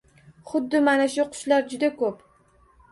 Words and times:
Xuddi 0.53 0.81
mana 0.87 1.07
shu 1.17 1.27
qushlar 1.37 1.71
juda 1.73 1.95
ko’p. 2.03 2.27